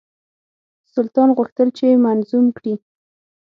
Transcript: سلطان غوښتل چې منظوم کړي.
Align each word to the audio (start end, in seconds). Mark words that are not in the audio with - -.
سلطان 0.93 1.29
غوښتل 1.37 1.67
چې 1.77 1.87
منظوم 2.05 2.45
کړي. 2.57 2.73